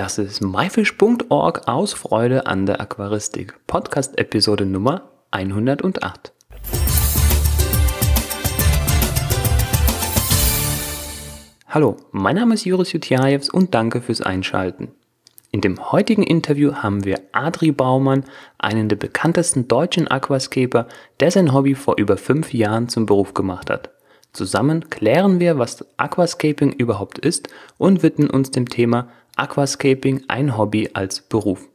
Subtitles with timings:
[0.00, 3.54] Das ist myfish.org aus Freude an der Aquaristik.
[3.66, 6.32] Podcast Episode Nummer 108.
[11.68, 14.88] Hallo, mein Name ist Juris Jutjajews und danke fürs Einschalten.
[15.52, 18.24] In dem heutigen Interview haben wir Adri Baumann,
[18.56, 20.88] einen der bekanntesten deutschen Aquascaper,
[21.20, 23.90] der sein Hobby vor über fünf Jahren zum Beruf gemacht hat.
[24.32, 30.90] Zusammen klären wir, was Aquascaping überhaupt ist und widmen uns dem Thema Aquascaping ein Hobby
[30.92, 31.68] als Beruf.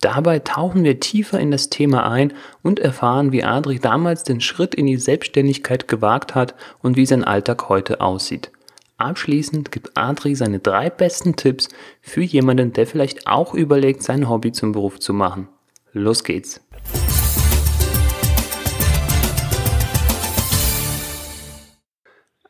[0.00, 4.74] Dabei tauchen wir tiefer in das Thema ein und erfahren, wie Adri damals den Schritt
[4.74, 8.50] in die Selbstständigkeit gewagt hat und wie sein Alltag heute aussieht.
[8.98, 11.68] Abschließend gibt Adri seine drei besten Tipps
[12.02, 15.48] für jemanden, der vielleicht auch überlegt, sein Hobby zum Beruf zu machen.
[15.92, 16.63] Los geht's!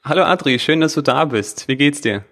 [0.07, 1.67] Hallo Adri, schön, dass du da bist.
[1.67, 2.27] Wie geht's dir?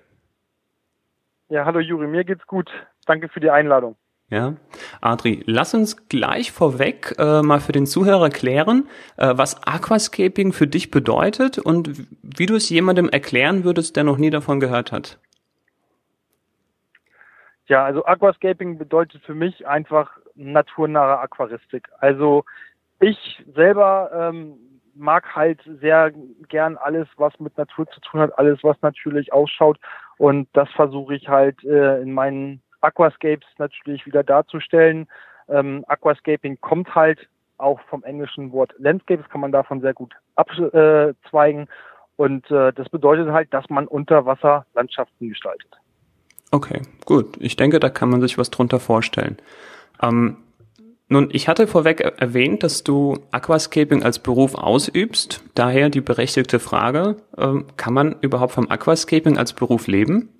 [1.49, 2.71] Ja, hallo Juri, mir geht's gut.
[3.07, 3.97] Danke für die Einladung.
[4.29, 4.57] Ja,
[5.01, 10.67] Adri, lass uns gleich vorweg äh, mal für den Zuhörer klären, äh, was Aquascaping für
[10.67, 15.19] dich bedeutet und wie du es jemandem erklären würdest, der noch nie davon gehört hat.
[17.69, 21.89] Ja, also Aquascaping bedeutet für mich einfach naturnahe Aquaristik.
[22.01, 22.45] Also
[23.01, 24.59] ich selber ähm,
[24.95, 26.13] mag halt sehr
[26.49, 29.79] gern alles, was mit Natur zu tun hat, alles, was natürlich ausschaut.
[30.19, 35.09] Und das versuche ich halt äh, in meinen Aquascapes natürlich wieder darzustellen.
[35.49, 40.15] Ähm, Aquascaping kommt halt auch vom englischen Wort Landscape, das kann man davon sehr gut
[40.35, 41.69] abzweigen.
[42.17, 45.71] Und äh, das bedeutet halt, dass man unter Wasser Landschaften gestaltet.
[46.51, 47.37] Okay, gut.
[47.41, 49.39] Ich denke, da kann man sich was drunter vorstellen.
[50.03, 50.37] Ähm,
[51.13, 55.45] nun, ich hatte vorweg erwähnt, dass du Aquascaping als Beruf ausübst.
[55.55, 60.31] Daher die berechtigte Frage, äh, kann man überhaupt vom Aquascaping als Beruf leben?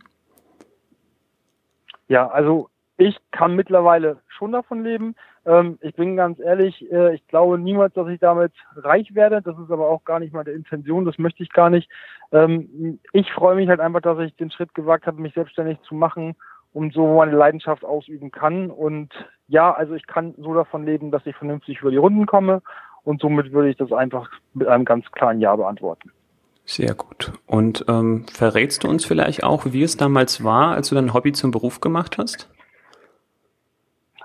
[2.09, 5.15] Ja, also ich kann mittlerweile schon davon leben.
[5.45, 9.43] Ähm, ich bin ganz ehrlich, äh, ich glaube niemals, dass ich damit reich werde.
[9.43, 11.91] Das ist aber auch gar nicht meine Intention, das möchte ich gar nicht.
[12.33, 15.95] Ähm, ich freue mich halt einfach, dass ich den Schritt gewagt habe, mich selbstständig zu
[15.95, 16.35] machen
[16.73, 18.71] und so meine Leidenschaft ausüben kann.
[18.71, 19.11] Und
[19.49, 22.63] ja, also ich kann so davon leben, dass ich vernünftig über die Runden komme
[23.05, 26.11] und somit würde ich das einfach mit einem ganz klaren Ja beantworten.
[26.65, 27.33] Sehr gut.
[27.47, 31.33] Und ähm, verrätst du uns vielleicht auch, wie es damals war, als du dein Hobby
[31.33, 32.49] zum Beruf gemacht hast?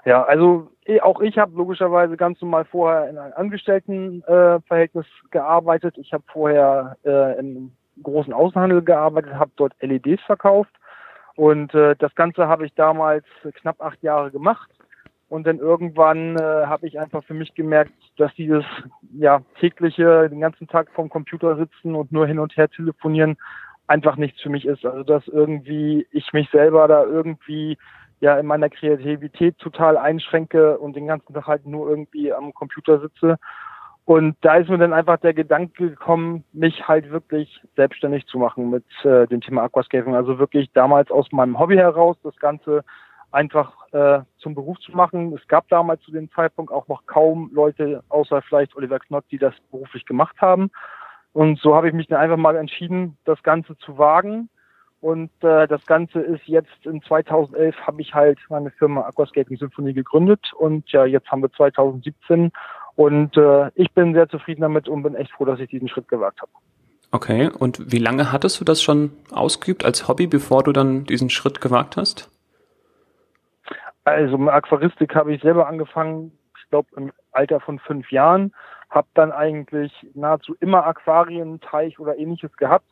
[0.06, 5.98] Ja, also eh, auch ich habe logischerweise ganz normal vorher in einem Angestelltenverhältnis äh, gearbeitet.
[5.98, 7.72] Ich habe vorher äh, im
[8.04, 10.77] großen Außenhandel gearbeitet, habe dort LEDs verkauft
[11.38, 13.24] und äh, das Ganze habe ich damals
[13.62, 14.72] knapp acht Jahre gemacht.
[15.30, 18.64] Und dann irgendwann äh, habe ich einfach für mich gemerkt, dass dieses
[19.14, 23.38] ja tägliche, den ganzen Tag vorm Computer sitzen und nur hin und her telefonieren
[23.86, 24.84] einfach nichts für mich ist.
[24.84, 27.78] Also dass irgendwie ich mich selber da irgendwie
[28.20, 33.00] ja in meiner Kreativität total einschränke und den ganzen Tag halt nur irgendwie am Computer
[33.00, 33.38] sitze.
[34.08, 38.70] Und da ist mir dann einfach der Gedanke gekommen, mich halt wirklich selbstständig zu machen
[38.70, 40.16] mit äh, dem Thema Aquascaping.
[40.16, 42.86] Also wirklich damals aus meinem Hobby heraus das Ganze
[43.34, 45.34] einfach äh, zum Beruf zu machen.
[45.34, 49.40] Es gab damals zu dem Zeitpunkt auch noch kaum Leute, außer vielleicht Oliver Knott, die
[49.40, 50.72] das beruflich gemacht haben.
[51.34, 54.48] Und so habe ich mich dann einfach mal entschieden, das Ganze zu wagen.
[55.02, 59.94] Und äh, das Ganze ist jetzt in 2011 habe ich halt meine Firma Aquascaping Symphonie
[59.94, 62.52] gegründet und ja, jetzt haben wir 2017
[62.98, 66.08] und äh, ich bin sehr zufrieden damit und bin echt froh, dass ich diesen Schritt
[66.08, 66.52] gewagt habe.
[67.12, 71.30] Okay, und wie lange hattest du das schon ausgeübt als Hobby, bevor du dann diesen
[71.30, 72.30] Schritt gewagt hast?
[74.04, 78.52] Also mit Aquaristik habe ich selber angefangen, ich glaube im Alter von fünf Jahren,
[78.90, 82.90] habe dann eigentlich nahezu immer Aquarien, Teich oder ähnliches gehabt.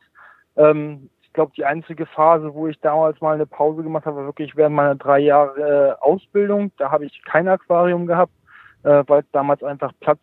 [0.56, 4.26] Ähm, ich glaube, die einzige Phase, wo ich damals mal eine Pause gemacht habe, war
[4.26, 6.70] wirklich während meiner drei Jahre äh, Ausbildung.
[6.78, 8.32] Da habe ich kein Aquarium gehabt,
[8.86, 10.20] äh, weil damals einfach Platz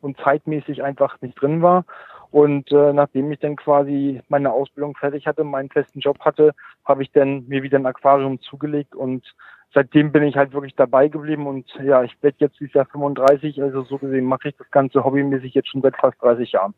[0.00, 1.84] und zeitmäßig einfach nicht drin war.
[2.30, 6.52] Und äh, nachdem ich dann quasi meine Ausbildung fertig hatte, meinen festen Job hatte,
[6.84, 9.24] habe ich dann mir wieder ein Aquarium zugelegt und
[9.74, 13.62] seitdem bin ich halt wirklich dabei geblieben und ja, ich werde jetzt dieses Jahr 35,
[13.62, 16.74] also so gesehen mache ich das Ganze hobbymäßig jetzt schon seit fast 30 Jahren.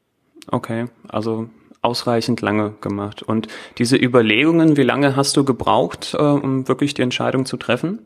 [0.51, 1.49] Okay, also
[1.83, 3.23] ausreichend lange gemacht.
[3.23, 3.49] Und
[3.79, 8.01] diese Überlegungen, wie lange hast du gebraucht, äh, um wirklich die Entscheidung zu treffen?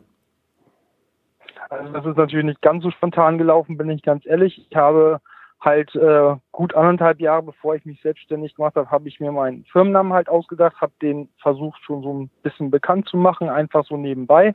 [1.71, 4.67] Also das ist natürlich nicht ganz so spontan gelaufen, bin ich ganz ehrlich.
[4.71, 5.21] Ich habe
[5.61, 9.65] halt äh, gut anderthalb Jahre, bevor ich mich selbstständig gemacht habe, habe ich mir meinen
[9.65, 13.97] Firmennamen halt ausgedacht, habe den versucht schon so ein bisschen bekannt zu machen, einfach so
[13.97, 14.53] nebenbei,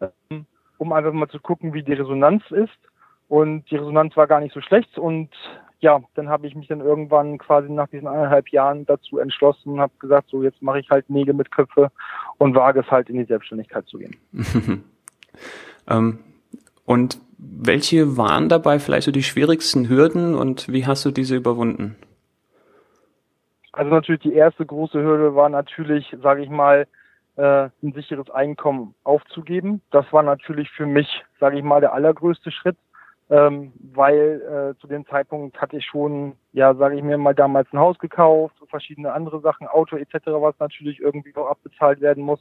[0.00, 0.46] ähm,
[0.78, 2.78] um einfach mal zu gucken, wie die Resonanz ist.
[3.28, 4.96] Und die Resonanz war gar nicht so schlecht.
[4.96, 5.30] Und
[5.80, 9.80] ja, dann habe ich mich dann irgendwann quasi nach diesen eineinhalb Jahren dazu entschlossen und
[9.80, 11.90] habe gesagt, so jetzt mache ich halt Nägel mit Köpfe
[12.38, 14.16] und wage es halt in die Selbstständigkeit zu gehen.
[15.88, 16.20] ähm,
[16.88, 21.96] und welche waren dabei vielleicht so die schwierigsten Hürden und wie hast du diese überwunden?
[23.72, 26.86] Also natürlich die erste große Hürde war natürlich, sage ich mal,
[27.36, 29.82] äh, ein sicheres Einkommen aufzugeben.
[29.90, 31.06] Das war natürlich für mich,
[31.38, 32.78] sage ich mal, der allergrößte Schritt,
[33.28, 37.70] ähm, weil äh, zu dem Zeitpunkt hatte ich schon, ja, sage ich mir mal, damals
[37.70, 42.40] ein Haus gekauft, verschiedene andere Sachen, Auto etc., was natürlich irgendwie auch abbezahlt werden muss.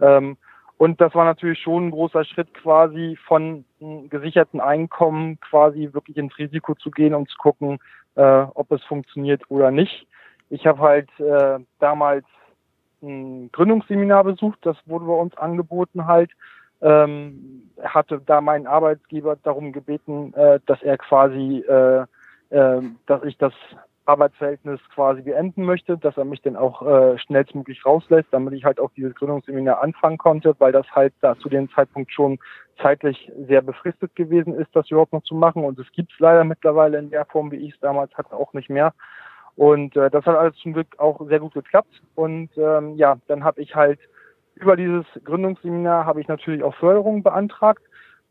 [0.00, 0.36] Ähm,
[0.78, 3.64] und das war natürlich schon ein großer Schritt quasi von
[4.10, 7.78] gesicherten Einkommen quasi wirklich ins Risiko zu gehen, um zu gucken,
[8.16, 10.06] äh, ob es funktioniert oder nicht.
[10.50, 12.24] Ich habe halt äh, damals
[13.02, 16.30] ein Gründungsseminar besucht, das wurde bei uns angeboten halt.
[16.82, 22.04] Ähm, hatte da meinen Arbeitgeber darum gebeten, äh, dass er quasi, äh,
[22.50, 23.54] äh, dass ich das
[24.06, 28.80] Arbeitsverhältnis quasi beenden möchte, dass er mich dann auch äh, schnellstmöglich rauslässt, damit ich halt
[28.80, 32.38] auch dieses Gründungsseminar anfangen konnte, weil das halt da zu dem Zeitpunkt schon
[32.80, 35.64] zeitlich sehr befristet gewesen ist, das überhaupt noch zu machen.
[35.64, 38.52] Und es gibt es leider mittlerweile in der Form, wie ich es damals hatte, auch
[38.52, 38.92] nicht mehr.
[39.56, 42.02] Und äh, das hat alles zum Glück auch sehr gut geklappt.
[42.14, 43.98] Und ähm, ja, dann habe ich halt
[44.54, 47.82] über dieses Gründungsseminar habe ich natürlich auch Förderungen beantragt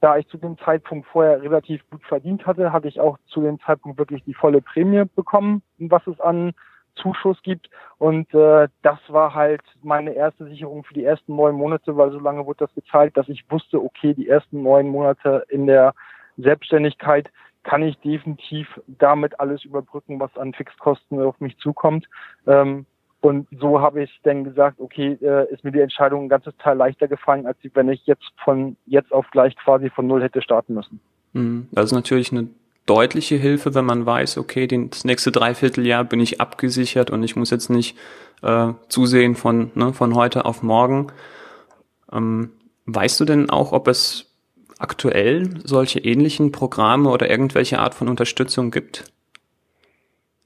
[0.06, 3.60] da ich zu dem Zeitpunkt vorher relativ gut verdient hatte, hatte ich auch zu dem
[3.62, 6.54] Zeitpunkt wirklich die volle Prämie bekommen, was es an
[6.96, 7.72] Zuschuss gibt.
[7.98, 12.20] Und äh, das war halt meine erste Sicherung für die ersten neun Monate, weil so
[12.20, 15.96] lange wurde das gezahlt, dass ich wusste, okay, die ersten neun Monate in der
[16.38, 17.32] Selbstständigkeit
[17.64, 22.08] kann ich definitiv damit alles überbrücken, was an Fixkosten auf mich zukommt.
[22.46, 22.86] Ähm,
[23.26, 26.78] und so habe ich dann gesagt, okay, äh, ist mir die Entscheidung ein ganzes Teil
[26.78, 30.76] leichter gefallen, als wenn ich jetzt von jetzt auf gleich quasi von null hätte starten
[30.76, 31.00] müssen.
[31.34, 31.68] Mhm.
[31.72, 32.50] Das ist natürlich eine
[32.86, 37.50] deutliche Hilfe, wenn man weiß, okay, das nächste Dreivierteljahr bin ich abgesichert und ich muss
[37.50, 37.98] jetzt nicht
[38.44, 41.08] äh, zusehen von, ne, von heute auf morgen.
[42.12, 42.52] Ähm,
[42.86, 44.36] weißt du denn auch, ob es
[44.78, 49.15] aktuell solche ähnlichen Programme oder irgendwelche Art von Unterstützung gibt?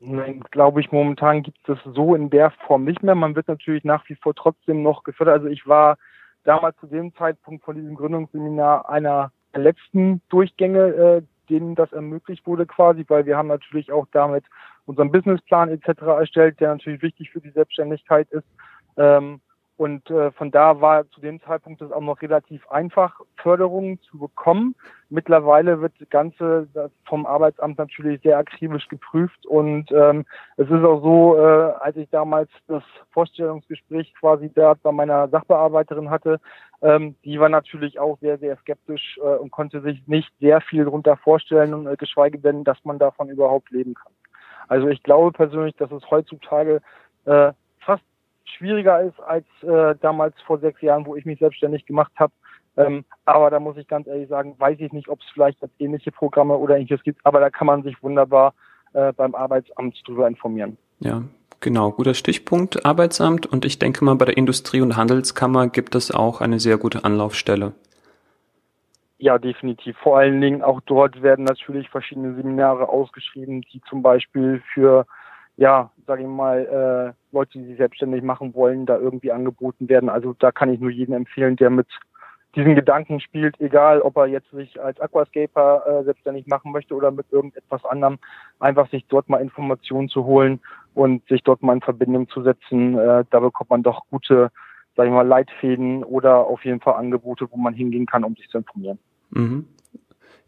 [0.01, 3.16] Nein, glaube ich, momentan gibt es so in der Form nicht mehr.
[3.16, 5.36] Man wird natürlich nach wie vor trotzdem noch gefördert.
[5.36, 5.98] Also ich war
[6.46, 12.48] damals zu dem Zeitpunkt von diesem Gründungsseminar einer der letzten Durchgänge, äh, denen das ermöglicht
[12.48, 14.46] wurde quasi, weil wir haben natürlich auch damit
[14.86, 16.01] unseren Businessplan etc.
[16.01, 18.48] erstellt, der natürlich wichtig für die Selbstständigkeit ist.
[18.96, 19.42] Ähm,
[19.79, 24.19] und äh, von da war zu dem Zeitpunkt es auch noch relativ einfach, Förderungen zu
[24.19, 24.75] bekommen.
[25.07, 26.67] Mittlerweile wird das Ganze
[27.05, 29.45] vom Arbeitsamt natürlich sehr akribisch geprüft.
[29.45, 30.25] Und ähm,
[30.57, 36.09] es ist auch so, äh, als ich damals das Vorstellungsgespräch quasi da bei meiner Sachbearbeiterin
[36.09, 36.41] hatte,
[36.81, 40.83] ähm, die war natürlich auch sehr, sehr skeptisch äh, und konnte sich nicht sehr viel
[40.83, 44.11] darunter vorstellen, äh, geschweige denn, dass man davon überhaupt leben kann.
[44.67, 46.81] Also ich glaube persönlich, dass es heutzutage
[47.23, 47.53] äh,
[48.50, 52.34] schwieriger ist als äh, damals vor sechs Jahren, wo ich mich selbstständig gemacht habe.
[52.78, 56.12] Ähm, aber da muss ich ganz ehrlich sagen, weiß ich nicht, ob es vielleicht ähnliche
[56.12, 58.54] Programme oder ähnliches gibt, aber da kann man sich wunderbar
[58.94, 60.78] äh, beim Arbeitsamt drüber informieren.
[61.00, 61.24] Ja,
[61.60, 63.46] genau, guter Stichpunkt, Arbeitsamt.
[63.46, 67.04] Und ich denke mal, bei der Industrie- und Handelskammer gibt es auch eine sehr gute
[67.04, 67.74] Anlaufstelle.
[69.18, 69.98] Ja, definitiv.
[69.98, 75.06] Vor allen Dingen auch dort werden natürlich verschiedene Seminare ausgeschrieben, die zum Beispiel für
[75.59, 80.07] ja, sage ich mal, äh, Leute, die sich selbstständig machen wollen, da irgendwie angeboten werden.
[80.07, 81.88] Also da kann ich nur jeden empfehlen, der mit
[82.56, 87.12] diesen Gedanken spielt, egal ob er jetzt sich als Aquascaper äh, selbstständig machen möchte oder
[87.12, 88.19] mit irgendetwas anderem,
[88.60, 90.62] einfach sich dort mal Informationen zu holen
[90.93, 92.98] und sich dort mal in Verbindung zu setzen.
[92.98, 94.51] Äh, da bekommt man doch gute,
[94.95, 98.48] sage ich mal, Leitfäden oder auf jeden Fall Angebote, wo man hingehen kann, um sich
[98.48, 98.98] zu informieren.
[99.31, 99.67] Mhm.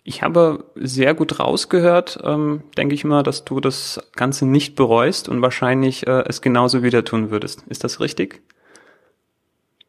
[0.03, 5.29] Ich habe sehr gut rausgehört, ähm, denke ich mal, dass du das Ganze nicht bereust
[5.29, 7.67] und wahrscheinlich äh, es genauso wieder tun würdest.
[7.67, 8.41] Ist das richtig?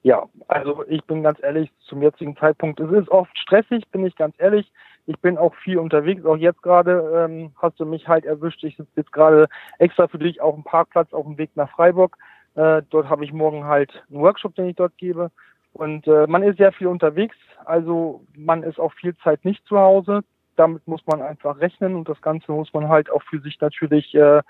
[0.02, 4.16] Ja, also ich bin ganz ehrlich, zum jetzigen Zeitpunkt, es ist oft stressig, bin ich
[4.16, 4.70] ganz ehrlich.
[5.06, 8.62] Ich bin auch viel unterwegs, auch jetzt gerade ähm, hast du mich halt erwischt.
[8.64, 12.18] Ich sitze jetzt gerade extra für dich auf dem Parkplatz auf dem Weg nach Freiburg.
[12.54, 15.30] Äh, dort habe ich morgen halt einen Workshop, den ich dort gebe.
[15.72, 19.78] Und äh, man ist sehr viel unterwegs, also man ist auch viel Zeit nicht zu
[19.78, 20.20] Hause.
[20.56, 24.14] Damit muss man einfach rechnen und das Ganze muss man halt auch für sich natürlich
[24.14, 24.42] äh,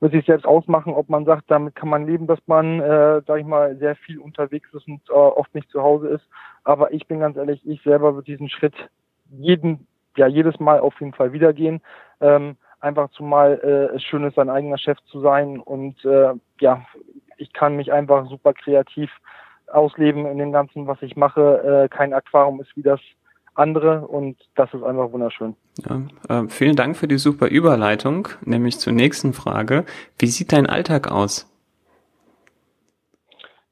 [0.00, 3.40] mit sich selbst ausmachen, ob man sagt, damit kann man leben, dass man, äh, sag
[3.40, 6.24] ich mal, sehr viel unterwegs ist und äh, oft nicht zu Hause ist.
[6.62, 8.74] Aber ich bin ganz ehrlich, ich selber würde diesen Schritt
[9.30, 11.80] jeden, ja jedes Mal auf jeden Fall wieder gehen.
[12.20, 16.86] Ähm, einfach zumal äh, es schön ist, sein eigener Chef zu sein und äh, ja,
[17.36, 19.10] ich kann mich einfach super kreativ
[19.72, 21.84] ausleben in dem Ganzen, was ich mache.
[21.84, 23.00] Äh, kein Aquarium ist wie das
[23.54, 25.56] andere und das ist einfach wunderschön.
[25.78, 29.84] Ja, äh, vielen Dank für die super Überleitung, nämlich zur nächsten Frage.
[30.18, 31.52] Wie sieht dein Alltag aus?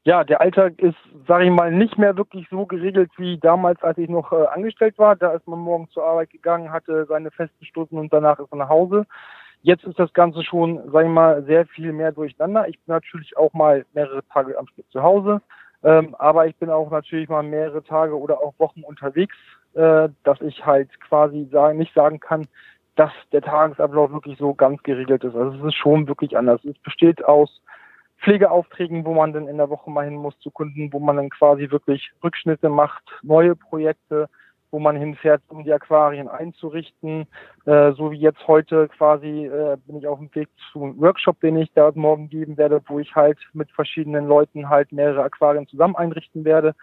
[0.06, 3.98] Ja, der Alltag ist, sage ich mal, nicht mehr wirklich so geregelt wie damals, als
[3.98, 5.16] ich noch äh, angestellt war.
[5.16, 8.60] Da ist man morgen zur Arbeit gegangen, hatte seine festen Stunden und danach ist man
[8.60, 9.04] nach Hause.
[9.62, 12.68] Jetzt ist das Ganze schon, sage ich mal, sehr viel mehr durcheinander.
[12.68, 15.42] Ich bin natürlich auch mal mehrere Tage am Stück zu Hause,
[15.86, 19.36] ähm, aber ich bin auch natürlich mal mehrere Tage oder auch Wochen unterwegs,
[19.74, 22.48] äh, dass ich halt quasi sagen, nicht sagen kann,
[22.96, 25.36] dass der Tagesablauf wirklich so ganz geregelt ist.
[25.36, 26.64] Also es ist schon wirklich anders.
[26.64, 27.62] Es besteht aus
[28.18, 31.30] Pflegeaufträgen, wo man dann in der Woche mal hin muss zu Kunden, wo man dann
[31.30, 34.28] quasi wirklich Rückschnitte macht, neue Projekte,
[34.76, 37.26] wo man hinfährt, um die Aquarien einzurichten.
[37.64, 41.40] Äh, so wie jetzt heute quasi äh, bin ich auf dem Weg zu einem Workshop,
[41.40, 45.66] den ich da morgen geben werde, wo ich halt mit verschiedenen Leuten halt mehrere Aquarien
[45.66, 46.74] zusammen einrichten werde.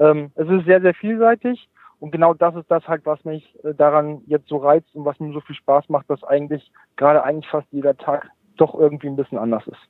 [0.00, 1.68] Ähm, es ist sehr, sehr vielseitig.
[2.00, 5.20] Und genau das ist das halt, was mich äh, daran jetzt so reizt und was
[5.20, 9.16] mir so viel Spaß macht, dass eigentlich gerade eigentlich fast jeder Tag doch irgendwie ein
[9.16, 9.88] bisschen anders ist.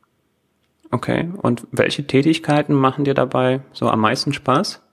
[0.90, 4.85] Okay, und welche Tätigkeiten machen dir dabei so am meisten Spaß?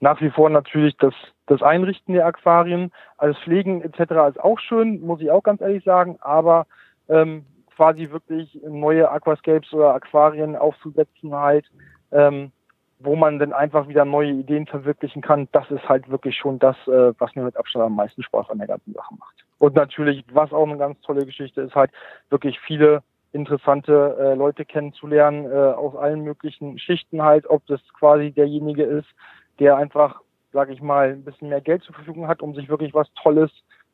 [0.00, 1.14] Nach wie vor natürlich das,
[1.46, 4.00] das Einrichten der Aquarien, alles Pflegen etc.
[4.28, 6.66] ist auch schön, muss ich auch ganz ehrlich sagen, aber
[7.08, 11.66] ähm, quasi wirklich neue Aquascapes oder Aquarien aufzusetzen halt,
[12.10, 12.50] ähm,
[12.98, 16.76] wo man dann einfach wieder neue Ideen verwirklichen kann, das ist halt wirklich schon das,
[16.86, 19.44] äh, was mir mit Abstand am meisten Spaß an der ganzen Sache macht.
[19.58, 21.90] Und natürlich, was auch eine ganz tolle Geschichte ist, halt
[22.30, 23.02] wirklich viele
[23.32, 29.08] interessante äh, Leute kennenzulernen, äh, aus allen möglichen Schichten halt, ob das quasi derjenige ist,
[29.58, 30.20] der einfach,
[30.52, 33.50] sage ich mal, ein bisschen mehr Geld zur Verfügung hat, um sich wirklich was Tolles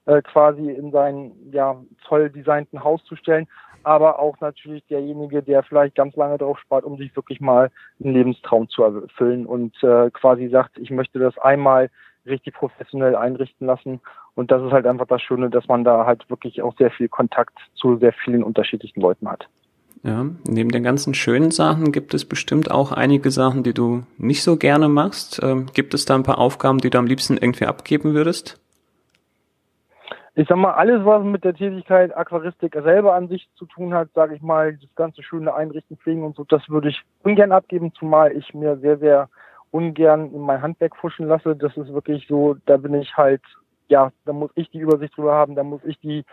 [0.07, 1.77] äh, quasi in sein ja
[2.07, 3.47] toll designten Haus zu stellen,
[3.85, 7.71] aber auch natürlich derjenige, der vielleicht ganz lange drauf spart, um sich wirklich mal
[8.03, 11.91] einen Lebenstraum zu erfüllen und äh, quasi sagt, ich möchte das einmal
[12.27, 14.01] richtig professionell einrichten lassen.
[14.35, 17.09] Und das ist halt einfach das Schöne, dass man da halt wirklich auch sehr viel
[17.09, 19.49] Kontakt zu sehr vielen unterschiedlichen Leuten hat.
[20.05, 24.43] Ja, neben den ganzen schönen Sachen gibt es bestimmt auch einige Sachen, die du nicht
[24.43, 25.41] so gerne machst.
[25.43, 28.61] Ähm, gibt es da ein paar Aufgaben, die du am liebsten irgendwie abgeben würdest?
[30.35, 34.09] Ich sag mal, alles, was mit der Tätigkeit Aquaristik selber an sich zu tun hat,
[34.15, 37.93] sage ich mal, das ganze schöne Einrichten, Pflegen und so, das würde ich ungern abgeben,
[37.93, 39.29] zumal ich mir sehr, sehr
[39.71, 41.55] ungern in mein Handwerk fuschen lasse.
[41.55, 43.43] Das ist wirklich so, da bin ich halt,
[43.89, 46.25] ja, da muss ich die Übersicht drüber haben, da muss ich die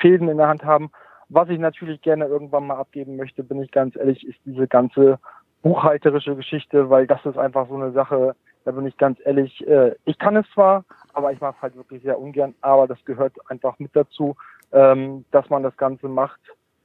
[0.00, 0.90] Fäden in der Hand haben.
[1.34, 5.18] Was ich natürlich gerne irgendwann mal abgeben möchte, bin ich ganz ehrlich, ist diese ganze
[5.62, 8.36] buchhalterische Geschichte, weil das ist einfach so eine Sache,
[8.66, 10.84] da bin ich ganz ehrlich, äh, ich kann es zwar,
[11.14, 14.36] aber ich mache es halt wirklich sehr ungern, aber das gehört einfach mit dazu,
[14.72, 16.40] ähm, dass man das Ganze macht.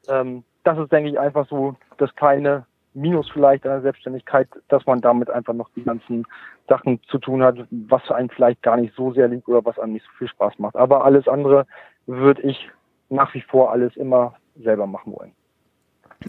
[0.07, 4.85] Ähm, das ist, denke ich, einfach so das kleine Minus vielleicht an der Selbstständigkeit, dass
[4.85, 6.25] man damit einfach noch die ganzen
[6.69, 9.93] Sachen zu tun hat, was einem vielleicht gar nicht so sehr liegt oder was einem
[9.93, 10.77] nicht so viel Spaß macht.
[10.77, 11.67] Aber alles andere
[12.05, 12.71] würde ich
[13.09, 15.31] nach wie vor alles immer selber machen wollen.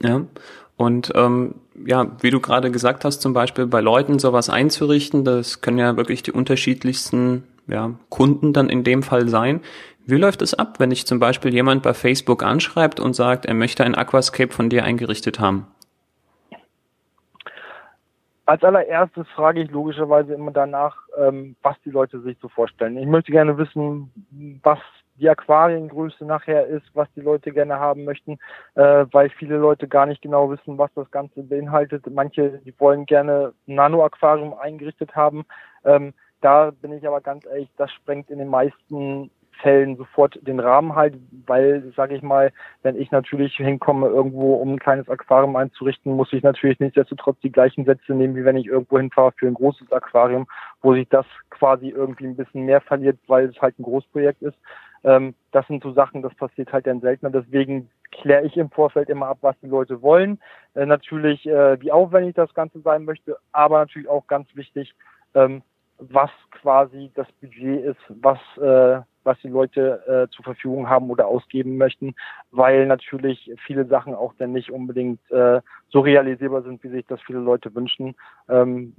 [0.00, 0.22] Ja,
[0.76, 1.56] und ähm,
[1.86, 5.96] ja, wie du gerade gesagt hast, zum Beispiel bei Leuten sowas einzurichten, das können ja
[5.96, 9.60] wirklich die unterschiedlichsten ja, Kunden dann in dem Fall sein.
[10.06, 13.54] Wie läuft es ab, wenn dich zum Beispiel jemand bei Facebook anschreibt und sagt, er
[13.54, 15.66] möchte ein Aquascape von dir eingerichtet haben?
[18.46, 22.96] Als allererstes frage ich logischerweise immer danach, ähm, was die Leute sich so vorstellen.
[22.96, 24.10] Ich möchte gerne wissen,
[24.62, 24.78] was
[25.18, 28.38] die Aquariengröße nachher ist, was die Leute gerne haben möchten,
[28.74, 32.04] äh, weil viele Leute gar nicht genau wissen, was das Ganze beinhaltet.
[32.10, 35.44] Manche, die wollen gerne ein Nano-Aquarium eingerichtet haben.
[35.84, 40.60] Ähm, da bin ich aber ganz ehrlich, das sprengt in den meisten Fällen sofort den
[40.60, 45.56] Rahmen halt, weil, sage ich mal, wenn ich natürlich hinkomme, irgendwo um ein kleines Aquarium
[45.56, 49.46] einzurichten, muss ich natürlich nichtsdestotrotz die gleichen Sätze nehmen, wie wenn ich irgendwo hinfahre für
[49.46, 50.46] ein großes Aquarium,
[50.80, 54.56] wo sich das quasi irgendwie ein bisschen mehr verliert, weil es halt ein Großprojekt ist.
[55.04, 57.30] Ähm, das sind so Sachen, das passiert halt dann seltener.
[57.30, 60.40] Deswegen kläre ich im Vorfeld immer ab, was die Leute wollen.
[60.74, 64.94] Äh, natürlich, äh, wie aufwendig das Ganze sein möchte, aber natürlich auch ganz wichtig,
[65.34, 65.62] ähm,
[65.98, 71.26] was quasi das Budget ist, was äh, was die Leute äh, zur Verfügung haben oder
[71.26, 72.14] ausgeben möchten,
[72.50, 77.20] weil natürlich viele Sachen auch dann nicht unbedingt äh, so realisierbar sind, wie sich das
[77.22, 78.14] viele Leute wünschen.
[78.48, 78.94] Ähm,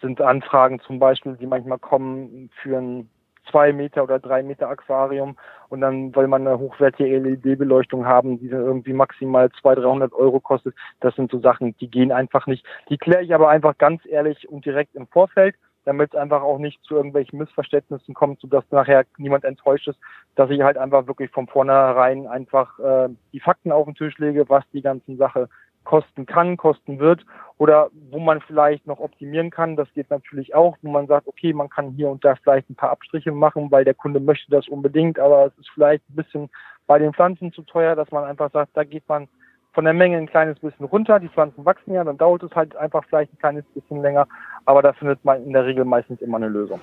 [0.00, 3.08] sind Anfragen zum Beispiel, die manchmal kommen für ein
[3.50, 5.36] zwei Meter oder drei Meter Aquarium
[5.68, 10.40] und dann will man eine hochwertige LED-Beleuchtung haben, die dann irgendwie maximal 200, 300 Euro
[10.40, 10.74] kostet.
[11.00, 12.64] Das sind so Sachen, die gehen einfach nicht.
[12.88, 16.58] Die kläre ich aber einfach ganz ehrlich und direkt im Vorfeld damit es einfach auch
[16.58, 19.98] nicht zu irgendwelchen Missverständnissen kommt, sodass nachher niemand enttäuscht ist,
[20.34, 24.48] dass ich halt einfach wirklich von vornherein einfach äh, die Fakten auf den Tisch lege,
[24.48, 25.48] was die ganzen Sache
[25.84, 27.24] kosten kann, kosten wird
[27.58, 29.76] oder wo man vielleicht noch optimieren kann.
[29.76, 32.74] Das geht natürlich auch, wo man sagt, okay, man kann hier und da vielleicht ein
[32.74, 36.50] paar Abstriche machen, weil der Kunde möchte das unbedingt, aber es ist vielleicht ein bisschen
[36.86, 39.28] bei den Pflanzen zu teuer, dass man einfach sagt, da geht man
[39.72, 41.18] von der Menge ein kleines bisschen runter.
[41.18, 44.26] Die Pflanzen wachsen ja, dann dauert es halt einfach vielleicht ein kleines bisschen länger,
[44.64, 46.80] aber da findet man in der Regel meistens immer eine Lösung.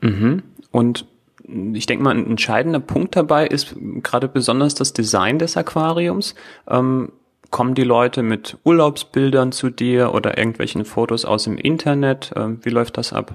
[0.00, 0.42] Mhm.
[0.70, 1.06] Und
[1.72, 6.34] ich denke mal, ein entscheidender Punkt dabei ist gerade besonders das Design des Aquariums.
[6.68, 7.12] Ähm,
[7.50, 12.32] kommen die Leute mit Urlaubsbildern zu dir oder irgendwelchen Fotos aus dem Internet?
[12.36, 13.34] Ähm, wie läuft das ab?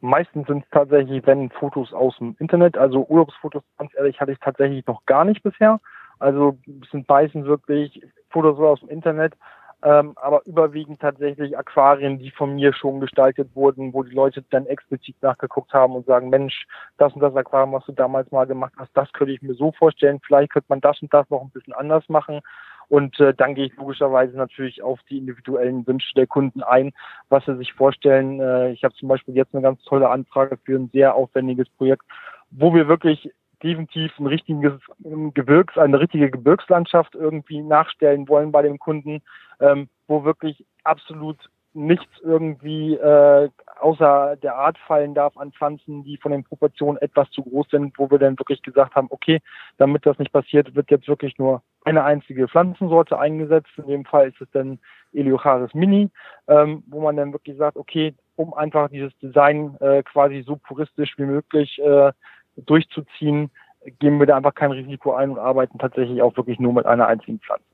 [0.00, 4.38] Meistens sind es tatsächlich, wenn Fotos aus dem Internet, also Urlaubsfotos, ganz ehrlich, hatte ich
[4.38, 5.80] tatsächlich noch gar nicht bisher.
[6.18, 9.34] Also es sind meistens wirklich Fotos aus dem Internet
[9.82, 14.66] ähm, aber überwiegend tatsächlich Aquarien, die von mir schon gestaltet wurden, wo die Leute dann
[14.66, 16.66] explizit nachgeguckt haben und sagen, Mensch,
[16.98, 19.72] das und das Aquarium, was du damals mal gemacht hast, das könnte ich mir so
[19.72, 22.40] vorstellen, vielleicht könnte man das und das noch ein bisschen anders machen.
[22.88, 26.92] Und äh, dann gehe ich logischerweise natürlich auf die individuellen Wünsche der Kunden ein,
[27.28, 28.40] was sie sich vorstellen.
[28.40, 32.02] Äh, ich habe zum Beispiel jetzt eine ganz tolle Anfrage für ein sehr aufwendiges Projekt,
[32.50, 33.30] wo wir wirklich
[33.62, 34.72] definitiv ein richtiges
[35.34, 39.22] Gebirgs, eine richtige Gebirgslandschaft irgendwie nachstellen wollen bei dem Kunden,
[39.60, 41.38] ähm, wo wirklich absolut
[41.72, 43.48] nichts irgendwie äh,
[43.80, 47.96] außer der Art fallen darf an Pflanzen, die von den Proportionen etwas zu groß sind,
[47.96, 49.40] wo wir dann wirklich gesagt haben, okay,
[49.78, 53.70] damit das nicht passiert, wird jetzt wirklich nur eine einzige Pflanzensorte eingesetzt.
[53.76, 54.80] In dem Fall ist es dann
[55.12, 56.10] Eliocharis Mini,
[56.48, 61.14] ähm, wo man dann wirklich sagt, okay, um einfach dieses Design äh, quasi so puristisch
[61.18, 62.12] wie möglich äh,
[62.66, 63.50] durchzuziehen,
[63.98, 67.06] geben wir da einfach kein Risiko ein und arbeiten tatsächlich auch wirklich nur mit einer
[67.06, 67.64] einzigen Pflanze.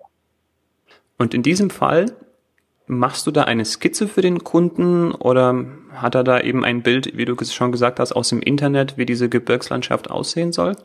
[1.18, 2.06] Und in diesem Fall
[2.86, 7.16] machst du da eine Skizze für den Kunden oder hat er da eben ein Bild,
[7.16, 10.76] wie du es schon gesagt hast, aus dem Internet, wie diese Gebirgslandschaft aussehen soll?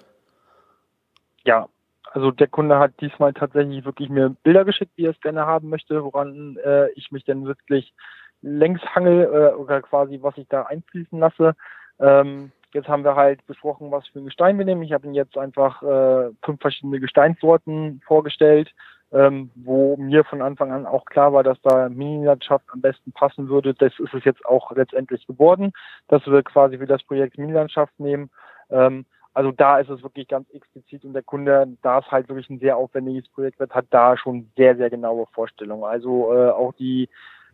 [1.43, 1.67] Ja,
[2.11, 5.69] also der Kunde hat diesmal tatsächlich wirklich mir Bilder geschickt, wie er es gerne haben
[5.69, 7.93] möchte, woran äh, ich mich dann wirklich
[8.41, 11.55] längs hangel äh, oder quasi was ich da einfließen lasse.
[11.99, 14.83] Ähm, Jetzt haben wir halt besprochen, was für ein Gestein wir nehmen.
[14.83, 18.73] Ich habe Ihnen jetzt einfach äh, fünf verschiedene Gesteinssorten vorgestellt,
[19.11, 23.49] ähm, wo mir von Anfang an auch klar war, dass da Minilandschaft am besten passen
[23.49, 23.73] würde.
[23.73, 25.73] Das ist es jetzt auch letztendlich geworden,
[26.07, 28.29] dass wir quasi für das Projekt Minilandschaft nehmen.
[28.69, 32.49] Ähm, also da ist es wirklich ganz explizit und der Kunde, da es halt wirklich
[32.49, 35.85] ein sehr aufwendiges Projekt wird, hat da schon sehr, sehr genaue Vorstellungen.
[35.85, 37.07] Also äh, auch die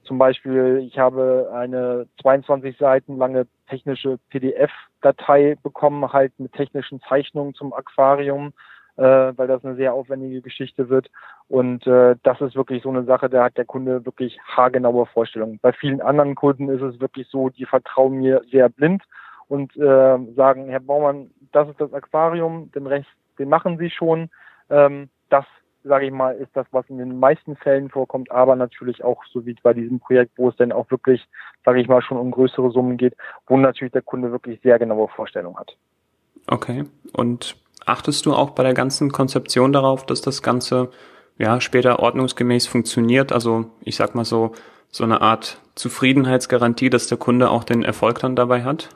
[0.04, 7.54] zum Beispiel, ich habe eine 22 Seiten lange technische PDF-Datei bekommen, halt mit technischen Zeichnungen
[7.54, 8.54] zum Aquarium,
[8.96, 11.10] äh, weil das eine sehr aufwendige Geschichte wird.
[11.50, 15.60] Und äh, das ist wirklich so eine Sache, da hat der Kunde wirklich haargenaue Vorstellungen.
[15.62, 19.04] Bei vielen anderen Kunden ist es wirklich so, die vertrauen mir sehr blind
[19.48, 23.08] und äh, sagen, Herr Baumann, das ist das Aquarium, den Rest,
[23.40, 24.30] den machen Sie schon.
[24.70, 25.46] Ähm, das
[25.88, 29.46] sage ich mal, ist das, was in den meisten Fällen vorkommt, aber natürlich auch so
[29.46, 31.28] wie bei diesem Projekt, wo es dann auch wirklich,
[31.66, 33.16] sage ich mal, schon um größere Summen geht,
[33.48, 35.76] wo natürlich der Kunde wirklich sehr genaue Vorstellungen hat.
[36.48, 36.86] Okay.
[37.14, 40.92] Und achtest du auch bei der ganzen Konzeption darauf, dass das Ganze
[41.38, 43.32] ja später ordnungsgemäß funktioniert?
[43.32, 44.54] Also ich sag mal so,
[44.90, 48.90] so eine Art Zufriedenheitsgarantie, dass der Kunde auch den Erfolg dann dabei hat?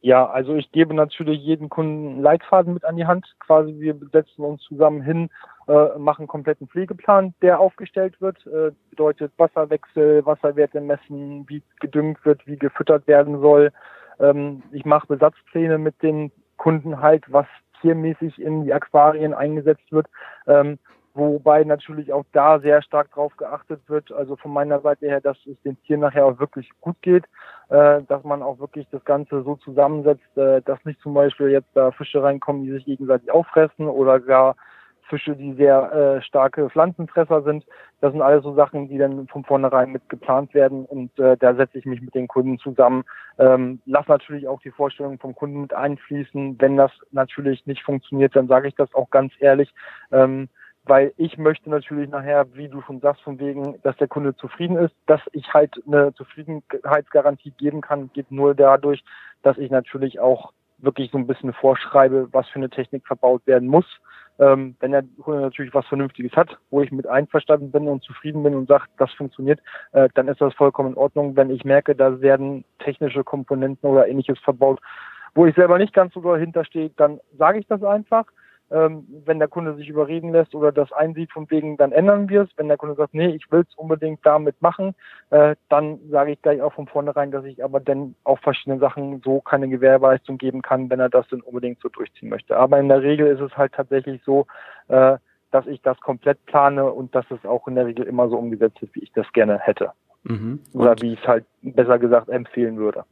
[0.00, 3.26] Ja, also ich gebe natürlich jedem Kunden einen Leitfaden mit an die Hand.
[3.40, 5.30] Quasi wir setzen uns zusammen hin,
[5.68, 8.46] äh, machen einen kompletten Pflegeplan, der aufgestellt wird.
[8.46, 13.72] Äh, bedeutet Wasserwechsel, Wasserwerte messen, wie gedüngt wird, wie gefüttert werden soll.
[14.20, 17.46] Ähm, ich mache Besatzpläne mit den Kunden halt, was
[17.80, 20.06] tiermäßig in die Aquarien eingesetzt wird.
[20.46, 20.78] Ähm,
[21.16, 25.36] wobei natürlich auch da sehr stark drauf geachtet wird, also von meiner Seite her, dass
[25.46, 27.24] es den Tieren nachher auch wirklich gut geht,
[27.68, 31.70] äh, dass man auch wirklich das Ganze so zusammensetzt, äh, dass nicht zum Beispiel jetzt
[31.74, 34.56] da Fische reinkommen, die sich gegenseitig auffressen oder gar
[35.08, 37.64] Fische, die sehr äh, starke Pflanzenfresser sind.
[38.00, 41.54] Das sind alles so Sachen, die dann von vornherein mit geplant werden und äh, da
[41.54, 43.04] setze ich mich mit den Kunden zusammen.
[43.38, 46.56] Ähm, lass natürlich auch die Vorstellung vom Kunden mit einfließen.
[46.60, 49.72] Wenn das natürlich nicht funktioniert, dann sage ich das auch ganz ehrlich.
[50.12, 50.48] Ähm,
[50.86, 54.76] weil ich möchte natürlich nachher, wie du schon sagst, von wegen, dass der Kunde zufrieden
[54.76, 59.04] ist, dass ich halt eine Zufriedenheitsgarantie geben kann, geht nur dadurch,
[59.42, 63.68] dass ich natürlich auch wirklich so ein bisschen vorschreibe, was für eine Technik verbaut werden
[63.68, 63.86] muss.
[64.38, 68.42] Ähm, wenn der Kunde natürlich was Vernünftiges hat, wo ich mit einverstanden bin und zufrieden
[68.42, 69.60] bin und sagt, das funktioniert,
[69.92, 71.36] äh, dann ist das vollkommen in Ordnung.
[71.36, 74.80] Wenn ich merke, da werden technische Komponenten oder ähnliches verbaut,
[75.34, 78.26] wo ich selber nicht ganz so dahinter stehe, dann sage ich das einfach.
[78.70, 82.42] Ähm, wenn der Kunde sich überreden lässt oder das einsieht, von wegen, dann ändern wir
[82.42, 82.48] es.
[82.56, 84.94] Wenn der Kunde sagt, nee, ich will es unbedingt damit machen,
[85.30, 89.20] äh, dann sage ich gleich auch von vornherein, dass ich aber dann auf verschiedene Sachen
[89.24, 92.56] so keine Gewährleistung geben kann, wenn er das dann unbedingt so durchziehen möchte.
[92.56, 94.46] Aber in der Regel ist es halt tatsächlich so,
[94.88, 95.18] äh,
[95.52, 98.82] dass ich das komplett plane und dass es auch in der Regel immer so umgesetzt
[98.82, 99.92] ist, wie ich das gerne hätte.
[100.24, 100.60] Mhm.
[100.74, 103.04] Oder wie ich es halt besser gesagt empfehlen würde.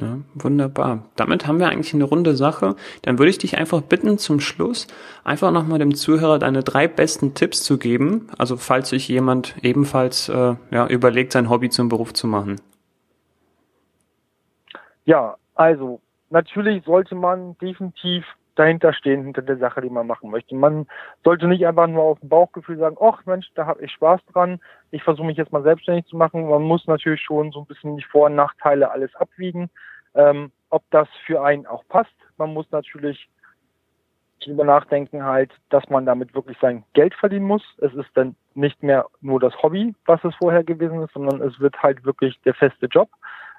[0.00, 1.04] Ja, wunderbar.
[1.16, 2.76] Damit haben wir eigentlich eine runde Sache.
[3.02, 4.86] Dann würde ich dich einfach bitten, zum Schluss
[5.22, 8.28] einfach nochmal dem Zuhörer deine drei besten Tipps zu geben.
[8.38, 12.56] Also falls sich jemand ebenfalls äh, ja, überlegt, sein Hobby zum Beruf zu machen.
[15.04, 16.00] Ja, also
[16.30, 18.24] natürlich sollte man definitiv
[18.54, 20.54] dahinter stehen, hinter der Sache, die man machen möchte.
[20.54, 20.86] Man
[21.24, 24.60] sollte nicht einfach nur auf dem Bauchgefühl sagen, ach Mensch, da habe ich Spaß dran,
[24.90, 26.48] ich versuche mich jetzt mal selbstständig zu machen.
[26.48, 29.70] Man muss natürlich schon so ein bisschen die Vor- und Nachteile alles abwiegen,
[30.14, 32.14] ähm, ob das für einen auch passt.
[32.36, 33.28] Man muss natürlich
[34.40, 37.62] darüber nachdenken halt, dass man damit wirklich sein Geld verdienen muss.
[37.78, 41.58] Es ist dann nicht mehr nur das Hobby, was es vorher gewesen ist, sondern es
[41.60, 43.08] wird halt wirklich der feste Job.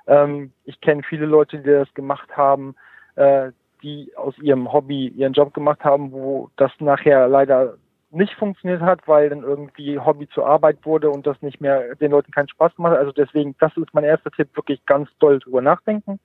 [0.08, 2.76] Ähm, ich kenne viele Leute, die das gemacht haben,
[3.16, 3.52] äh,
[3.84, 7.76] die aus ihrem Hobby ihren Job gemacht haben, wo das nachher leider
[8.10, 12.12] nicht funktioniert hat, weil dann irgendwie Hobby zur Arbeit wurde und das nicht mehr den
[12.12, 13.00] Leuten keinen Spaß gemacht hat.
[13.00, 16.20] Also deswegen, das ist mein erster Tipp, wirklich ganz doll drüber nachdenken.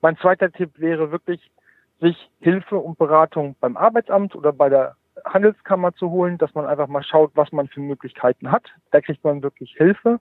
[0.00, 1.50] Mein zweiter Tipp wäre wirklich,
[2.00, 6.86] sich Hilfe und Beratung beim Arbeitsamt oder bei der Handelskammer zu holen, dass man einfach
[6.86, 8.64] mal schaut, was man für Möglichkeiten hat.
[8.92, 10.20] Da kriegt man wirklich Hilfe.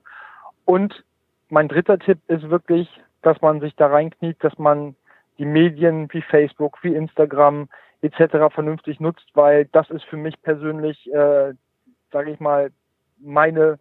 [0.65, 1.03] Und
[1.49, 2.89] mein dritter Tipp ist wirklich,
[3.21, 4.95] dass man sich da reinkniet, dass man
[5.37, 7.69] die Medien wie Facebook, wie Instagram
[8.01, 8.53] etc.
[8.53, 11.53] vernünftig nutzt, weil das ist für mich persönlich, äh,
[12.11, 12.71] sage ich mal,
[13.19, 13.79] meine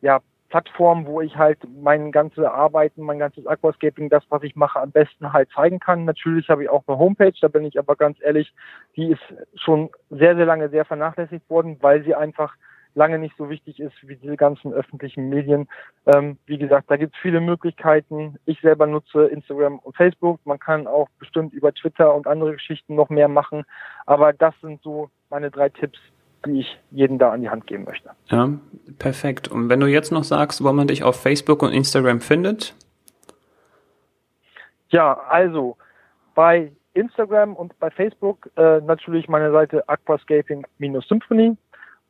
[0.00, 0.20] ja,
[0.54, 4.92] Plattform, wo ich halt mein ganze Arbeiten, mein ganzes Aquascaping, das, was ich mache, am
[4.92, 6.04] besten halt zeigen kann.
[6.04, 8.54] Natürlich habe ich auch eine Homepage, da bin ich aber ganz ehrlich,
[8.94, 9.22] die ist
[9.56, 12.54] schon sehr, sehr lange sehr vernachlässigt worden, weil sie einfach
[12.94, 15.68] lange nicht so wichtig ist wie diese ganzen öffentlichen Medien.
[16.06, 18.36] Ähm, wie gesagt, da gibt es viele Möglichkeiten.
[18.46, 20.40] Ich selber nutze Instagram und Facebook.
[20.44, 23.64] Man kann auch bestimmt über Twitter und andere Geschichten noch mehr machen.
[24.06, 25.98] Aber das sind so meine drei Tipps,
[26.46, 28.10] die ich jedem da an die Hand geben möchte.
[28.26, 28.50] Ja,
[28.98, 29.48] perfekt.
[29.48, 32.74] Und wenn du jetzt noch sagst, wo man dich auf Facebook und Instagram findet?
[34.90, 35.76] Ja, also
[36.34, 41.56] bei Instagram und bei Facebook äh, natürlich meine Seite aquascaping-symphony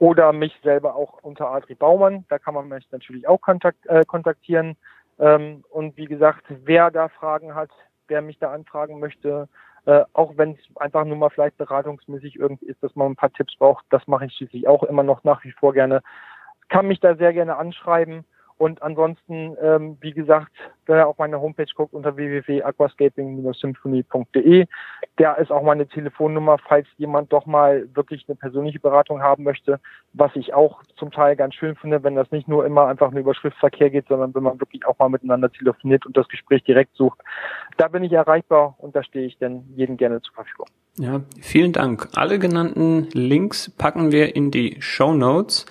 [0.04, 2.26] oder mich selber auch unter Adri Baumann.
[2.28, 4.76] Da kann man mich natürlich auch kontakt, äh, kontaktieren.
[5.18, 7.70] Ähm, und wie gesagt, wer da Fragen hat,
[8.08, 9.48] wer mich da anfragen möchte,
[9.86, 13.32] äh, auch wenn es einfach nur mal vielleicht beratungsmäßig irgendwie ist, dass man ein paar
[13.32, 16.02] Tipps braucht, das mache ich schließlich auch immer noch nach wie vor gerne.
[16.68, 18.26] Kann mich da sehr gerne anschreiben.
[18.56, 20.52] Und ansonsten, ähm, wie gesagt,
[20.86, 24.66] wer auf meine Homepage guckt unter www.aquascaping-symphony.de,
[25.18, 29.80] der ist auch meine Telefonnummer, falls jemand doch mal wirklich eine persönliche Beratung haben möchte,
[30.12, 33.18] was ich auch zum Teil ganz schön finde, wenn das nicht nur immer einfach nur
[33.20, 36.94] über Schriftverkehr geht, sondern wenn man wirklich auch mal miteinander telefoniert und das Gespräch direkt
[36.94, 37.18] sucht.
[37.76, 40.68] Da bin ich erreichbar und da stehe ich dann jedem gerne zur Verfügung.
[40.96, 42.06] Ja, vielen Dank.
[42.14, 45.66] Alle genannten Links packen wir in die Show Notes.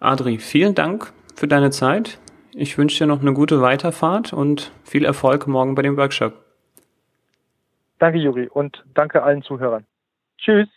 [0.00, 2.18] Adri, vielen Dank für deine Zeit.
[2.52, 6.34] Ich wünsche dir noch eine gute Weiterfahrt und viel Erfolg morgen bei dem Workshop.
[7.98, 9.86] Danke, Juri, und danke allen Zuhörern.
[10.36, 10.68] Tschüss.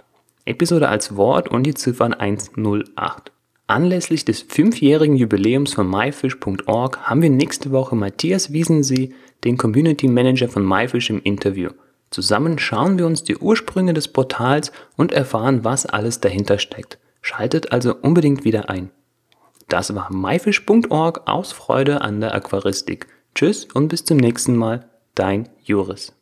[0.46, 3.32] Episode als Wort und die Ziffern 108.
[3.66, 9.10] Anlässlich des fünfjährigen Jubiläums von myfish.org haben wir nächste Woche Matthias Wiesensee,
[9.44, 11.68] den Community Manager von myfish im Interview.
[12.10, 16.98] Zusammen schauen wir uns die Ursprünge des Portals und erfahren, was alles dahinter steckt.
[17.20, 18.90] Schaltet also unbedingt wieder ein.
[19.68, 23.06] Das war myfish.org aus Freude an der Aquaristik.
[23.34, 26.17] Tschüss und bis zum nächsten Mal, dein Juris.